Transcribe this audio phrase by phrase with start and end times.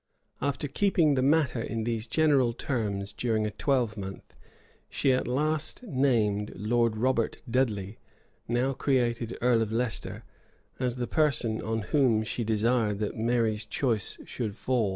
[0.51, 4.35] []After keeping the matter in these general terms during a twelvemonth,
[4.89, 7.99] she at last named Lord Robert Dudley,
[8.47, 10.23] now created earl of Leicester,
[10.79, 14.89] as the person on whom she desired that Mary's choice should fall.